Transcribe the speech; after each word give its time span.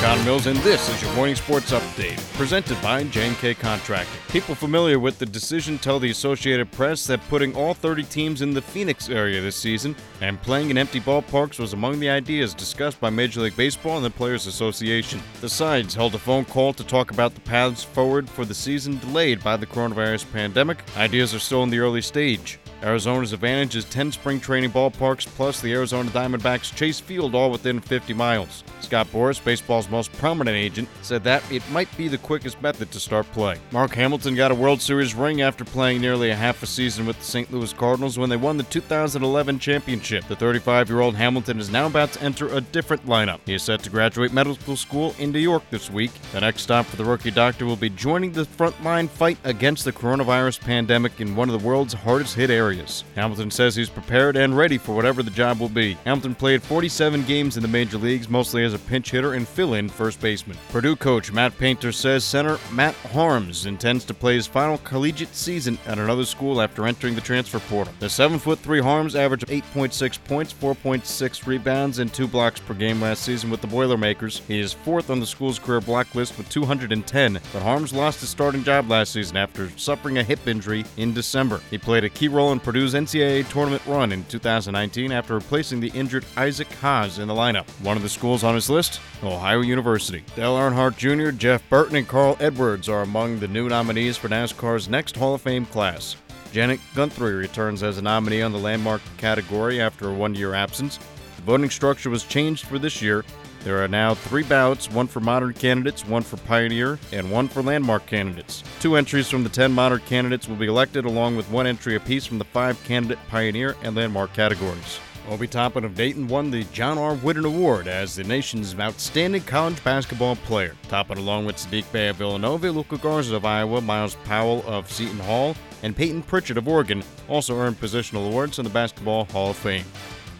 Connor 0.00 0.24
Mills, 0.24 0.46
and 0.46 0.56
this 0.60 0.88
is 0.88 1.02
your 1.02 1.12
morning 1.12 1.36
sports 1.36 1.72
update, 1.72 2.16
presented 2.32 2.80
by 2.80 3.04
J&K 3.04 3.52
Contracting. 3.52 4.18
People 4.28 4.54
familiar 4.54 4.98
with 4.98 5.18
the 5.18 5.26
decision 5.26 5.76
tell 5.76 6.00
the 6.00 6.08
Associated 6.08 6.72
Press 6.72 7.06
that 7.06 7.20
putting 7.28 7.54
all 7.54 7.74
30 7.74 8.04
teams 8.04 8.40
in 8.40 8.54
the 8.54 8.62
Phoenix 8.62 9.10
area 9.10 9.42
this 9.42 9.56
season 9.56 9.94
and 10.22 10.40
playing 10.40 10.70
in 10.70 10.78
empty 10.78 11.00
ballparks 11.00 11.58
was 11.58 11.74
among 11.74 12.00
the 12.00 12.08
ideas 12.08 12.54
discussed 12.54 12.98
by 12.98 13.10
Major 13.10 13.42
League 13.42 13.58
Baseball 13.58 13.98
and 13.98 14.04
the 14.06 14.08
Players 14.08 14.46
Association. 14.46 15.20
The 15.42 15.50
sides 15.50 15.94
held 15.94 16.14
a 16.14 16.18
phone 16.18 16.46
call 16.46 16.72
to 16.72 16.84
talk 16.84 17.10
about 17.10 17.34
the 17.34 17.42
paths 17.42 17.84
forward 17.84 18.26
for 18.26 18.46
the 18.46 18.54
season 18.54 18.96
delayed 19.00 19.44
by 19.44 19.58
the 19.58 19.66
coronavirus 19.66 20.32
pandemic. 20.32 20.82
Ideas 20.96 21.34
are 21.34 21.38
still 21.38 21.62
in 21.62 21.68
the 21.68 21.78
early 21.78 22.00
stage. 22.00 22.58
Arizona's 22.82 23.34
advantage 23.34 23.76
is 23.76 23.84
10 23.84 24.12
spring 24.12 24.40
training 24.40 24.70
ballparks 24.70 25.26
plus 25.26 25.60
the 25.60 25.74
Arizona 25.74 26.08
Diamondbacks 26.10 26.74
Chase 26.74 26.98
Field 26.98 27.34
all 27.34 27.50
within 27.50 27.78
50 27.78 28.14
miles. 28.14 28.64
Scott 28.80 29.06
Boras, 29.08 29.42
baseball's 29.44 29.89
most 29.90 30.12
prominent 30.14 30.56
agent, 30.56 30.88
said 31.02 31.24
that 31.24 31.42
it 31.50 31.68
might 31.70 31.94
be 31.96 32.08
the 32.08 32.18
quickest 32.18 32.60
method 32.62 32.90
to 32.92 33.00
start 33.00 33.30
play. 33.32 33.56
Mark 33.72 33.94
Hamilton 33.94 34.34
got 34.34 34.50
a 34.50 34.54
World 34.54 34.80
Series 34.80 35.14
ring 35.14 35.42
after 35.42 35.64
playing 35.64 36.00
nearly 36.00 36.30
a 36.30 36.36
half 36.36 36.62
a 36.62 36.66
season 36.66 37.06
with 37.06 37.18
the 37.18 37.24
St. 37.24 37.52
Louis 37.52 37.72
Cardinals 37.72 38.18
when 38.18 38.30
they 38.30 38.36
won 38.36 38.56
the 38.56 38.62
2011 38.64 39.58
championship. 39.58 40.26
The 40.28 40.36
35 40.36 40.88
year 40.88 41.00
old 41.00 41.16
Hamilton 41.16 41.58
is 41.58 41.70
now 41.70 41.86
about 41.86 42.12
to 42.12 42.22
enter 42.22 42.48
a 42.48 42.60
different 42.60 43.06
lineup. 43.06 43.40
He 43.46 43.54
is 43.54 43.62
set 43.62 43.82
to 43.82 43.90
graduate 43.90 44.32
medical 44.32 44.76
school 44.76 45.14
in 45.18 45.32
New 45.32 45.38
York 45.38 45.62
this 45.70 45.90
week. 45.90 46.10
The 46.32 46.40
next 46.40 46.62
stop 46.62 46.86
for 46.86 46.96
the 46.96 47.04
rookie 47.04 47.30
doctor 47.30 47.66
will 47.66 47.76
be 47.76 47.90
joining 47.90 48.32
the 48.32 48.44
frontline 48.44 49.08
fight 49.08 49.38
against 49.44 49.84
the 49.84 49.92
coronavirus 49.92 50.60
pandemic 50.60 51.20
in 51.20 51.36
one 51.36 51.48
of 51.48 51.60
the 51.60 51.66
world's 51.66 51.94
hardest 51.94 52.34
hit 52.34 52.50
areas. 52.50 53.04
Hamilton 53.14 53.50
says 53.50 53.74
he's 53.74 53.88
prepared 53.88 54.36
and 54.36 54.56
ready 54.56 54.78
for 54.78 54.94
whatever 54.94 55.22
the 55.22 55.30
job 55.30 55.60
will 55.60 55.68
be. 55.68 55.94
Hamilton 56.04 56.34
played 56.34 56.62
47 56.62 57.24
games 57.24 57.56
in 57.56 57.62
the 57.62 57.68
major 57.68 57.98
leagues, 57.98 58.28
mostly 58.28 58.64
as 58.64 58.74
a 58.74 58.78
pinch 58.78 59.10
hitter 59.10 59.34
and 59.34 59.46
fill 59.46 59.74
in 59.74 59.79
first 59.88 60.20
baseman. 60.20 60.56
Purdue 60.70 60.96
coach 60.96 61.32
Matt 61.32 61.56
Painter 61.58 61.92
says 61.92 62.24
center 62.24 62.58
Matt 62.72 62.94
Haarms 63.12 63.66
intends 63.66 64.04
to 64.04 64.14
play 64.14 64.34
his 64.34 64.46
final 64.46 64.78
collegiate 64.78 65.34
season 65.34 65.78
at 65.86 65.98
another 65.98 66.24
school 66.24 66.60
after 66.60 66.86
entering 66.86 67.14
the 67.14 67.20
transfer 67.20 67.60
portal. 67.60 67.94
The 68.00 68.06
7'3 68.06 68.58
Haarms 68.82 69.14
averaged 69.14 69.46
8.6 69.46 70.24
points, 70.24 70.52
4.6 70.52 71.46
rebounds, 71.46 71.98
and 71.98 72.12
2 72.12 72.26
blocks 72.26 72.60
per 72.60 72.74
game 72.74 73.00
last 73.00 73.22
season 73.22 73.50
with 73.50 73.60
the 73.60 73.66
Boilermakers. 73.66 74.42
He 74.48 74.60
is 74.60 74.72
fourth 74.72 75.10
on 75.10 75.20
the 75.20 75.26
school's 75.26 75.58
career 75.58 75.80
block 75.80 76.14
list 76.14 76.36
with 76.36 76.48
210, 76.48 77.32
but 77.32 77.62
Haarms 77.62 77.94
lost 77.94 78.20
his 78.20 78.30
starting 78.30 78.64
job 78.64 78.90
last 78.90 79.12
season 79.12 79.36
after 79.36 79.70
suffering 79.78 80.18
a 80.18 80.24
hip 80.24 80.46
injury 80.46 80.84
in 80.96 81.14
December. 81.14 81.60
He 81.70 81.78
played 81.78 82.04
a 82.04 82.08
key 82.08 82.28
role 82.28 82.52
in 82.52 82.60
Purdue's 82.60 82.94
NCAA 82.94 83.48
tournament 83.48 83.82
run 83.86 84.12
in 84.12 84.24
2019 84.24 85.12
after 85.12 85.34
replacing 85.34 85.80
the 85.80 85.90
injured 85.90 86.24
Isaac 86.36 86.70
Haas 86.74 87.18
in 87.18 87.28
the 87.28 87.34
lineup. 87.34 87.68
One 87.82 87.96
of 87.96 88.02
the 88.02 88.08
schools 88.08 88.44
on 88.44 88.54
his 88.54 88.70
list, 88.70 89.00
Ohio 89.22 89.60
University. 89.70 90.22
Dale 90.36 90.56
Earnhardt 90.56 90.96
Jr., 90.98 91.30
Jeff 91.30 91.66
Burton, 91.70 91.96
and 91.96 92.06
Carl 92.06 92.36
Edwards 92.40 92.88
are 92.88 93.02
among 93.02 93.38
the 93.38 93.48
new 93.48 93.68
nominees 93.68 94.18
for 94.18 94.28
NASCAR's 94.28 94.88
next 94.88 95.16
Hall 95.16 95.34
of 95.34 95.40
Fame 95.40 95.64
class. 95.64 96.16
Janet 96.52 96.80
Guthrie 96.94 97.34
returns 97.34 97.82
as 97.82 97.96
a 97.96 98.02
nominee 98.02 98.42
on 98.42 98.52
the 98.52 98.58
landmark 98.58 99.00
category 99.16 99.80
after 99.80 100.10
a 100.10 100.12
one 100.12 100.34
year 100.34 100.52
absence. 100.52 100.98
The 101.36 101.42
voting 101.42 101.70
structure 101.70 102.10
was 102.10 102.24
changed 102.24 102.66
for 102.66 102.78
this 102.78 103.00
year. 103.00 103.24
There 103.62 103.82
are 103.82 103.88
now 103.88 104.14
three 104.14 104.42
ballots 104.42 104.90
one 104.90 105.06
for 105.06 105.20
modern 105.20 105.52
candidates, 105.52 106.06
one 106.06 106.22
for 106.22 106.38
pioneer, 106.38 106.98
and 107.12 107.30
one 107.30 107.46
for 107.46 107.62
landmark 107.62 108.06
candidates. 108.06 108.64
Two 108.80 108.96
entries 108.96 109.28
from 109.28 109.44
the 109.44 109.48
10 109.48 109.72
modern 109.72 110.00
candidates 110.00 110.48
will 110.48 110.56
be 110.56 110.66
elected, 110.66 111.04
along 111.04 111.36
with 111.36 111.50
one 111.50 111.66
entry 111.66 111.94
apiece 111.94 112.26
from 112.26 112.38
the 112.38 112.44
five 112.44 112.82
candidate 112.84 113.18
pioneer 113.28 113.76
and 113.82 113.94
landmark 113.94 114.32
categories. 114.32 114.98
Obi 115.28 115.46
Toppin 115.46 115.84
of 115.84 115.94
Dayton 115.94 116.26
won 116.26 116.50
the 116.50 116.64
John 116.72 116.98
R. 116.98 117.14
Wooden 117.14 117.44
Award 117.44 117.86
as 117.86 118.16
the 118.16 118.24
nation's 118.24 118.78
outstanding 118.78 119.42
college 119.42 119.82
basketball 119.84 120.36
player. 120.36 120.74
Toppin, 120.88 121.18
along 121.18 121.46
with 121.46 121.56
Saddiq 121.56 121.90
Bey 121.92 122.08
of 122.08 122.16
Villanova, 122.16 122.70
Luka 122.70 122.96
Garza 122.96 123.36
of 123.36 123.44
Iowa, 123.44 123.80
Myles 123.80 124.16
Powell 124.24 124.64
of 124.66 124.90
Seton 124.90 125.20
Hall, 125.20 125.54
and 125.82 125.94
Payton 125.96 126.22
Pritchard 126.22 126.58
of 126.58 126.66
Oregon, 126.66 127.02
also 127.28 127.56
earned 127.56 127.80
positional 127.80 128.26
awards 128.26 128.58
in 128.58 128.64
the 128.64 128.70
Basketball 128.70 129.26
Hall 129.26 129.50
of 129.50 129.56
Fame. 129.56 129.84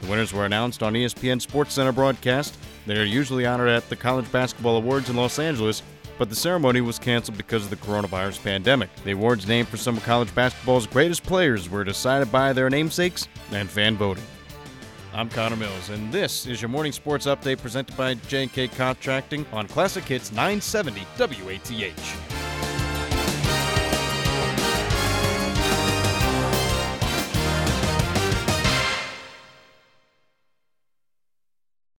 The 0.00 0.08
winners 0.08 0.32
were 0.32 0.46
announced 0.46 0.82
on 0.82 0.94
ESPN 0.94 1.44
SportsCenter 1.44 1.94
broadcast. 1.94 2.56
They 2.86 2.98
are 2.98 3.04
usually 3.04 3.46
honored 3.46 3.68
at 3.68 3.88
the 3.90 3.96
College 3.96 4.30
Basketball 4.32 4.76
Awards 4.76 5.10
in 5.10 5.16
Los 5.16 5.38
Angeles, 5.38 5.82
but 6.18 6.28
the 6.28 6.36
ceremony 6.36 6.80
was 6.80 6.98
canceled 6.98 7.36
because 7.36 7.64
of 7.64 7.70
the 7.70 7.76
coronavirus 7.76 8.42
pandemic. 8.42 8.88
The 9.04 9.12
awards 9.12 9.46
named 9.46 9.68
for 9.68 9.76
some 9.76 9.96
of 9.96 10.04
college 10.04 10.34
basketball's 10.34 10.86
greatest 10.86 11.22
players 11.22 11.68
were 11.68 11.84
decided 11.84 12.32
by 12.32 12.52
their 12.52 12.70
namesakes 12.70 13.28
and 13.52 13.68
fan 13.68 13.96
voting. 13.96 14.24
I'm 15.12 15.28
Connor 15.28 15.56
Mills, 15.56 15.88
and 15.88 16.12
this 16.12 16.46
is 16.46 16.62
your 16.62 16.68
morning 16.68 16.92
sports 16.92 17.26
update 17.26 17.58
presented 17.58 17.96
by 17.96 18.14
J&K 18.14 18.68
Contracting 18.68 19.44
on 19.52 19.66
Classic 19.66 20.04
Hits 20.04 20.30
970 20.30 21.00
WATH. 21.18 22.19